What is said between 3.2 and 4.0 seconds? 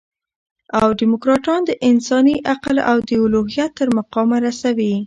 الوهیت تر